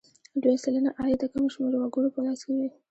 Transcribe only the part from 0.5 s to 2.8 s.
سلنه عاید د کم شمېر وګړو په لاس کې وي.